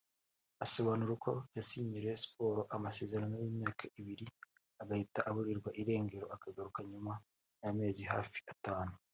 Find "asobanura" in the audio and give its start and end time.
0.65-1.11